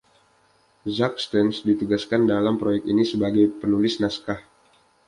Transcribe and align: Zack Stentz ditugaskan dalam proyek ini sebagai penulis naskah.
Zack 0.99 1.15
Stentz 1.25 1.53
ditugaskan 1.67 2.21
dalam 2.31 2.55
proyek 2.61 2.83
ini 2.93 3.03
sebagai 3.11 3.45
penulis 3.61 3.95
naskah. 4.03 4.41